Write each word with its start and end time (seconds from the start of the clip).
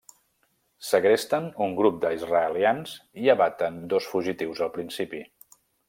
Segresten 0.91 1.45
un 1.65 1.75
grup 1.81 1.99
d'israelians 2.05 2.97
i 3.25 3.31
abaten 3.37 3.79
dos 3.93 4.09
fugitius 4.15 4.65
al 4.69 4.77
principi. 4.81 5.23